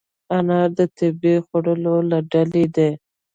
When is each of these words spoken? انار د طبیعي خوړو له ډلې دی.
انار 0.37 0.69
د 0.77 0.79
طبیعي 0.97 1.37
خوړو 1.45 1.73
له 2.09 2.17
ډلې 2.31 2.65
دی. 2.75 2.89